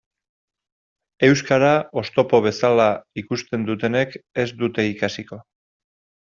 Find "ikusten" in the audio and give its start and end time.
3.25-3.69